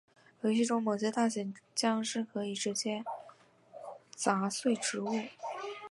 [0.41, 3.03] 游戏中某些大型僵尸可以直接
[4.17, 5.11] 砸碎植物。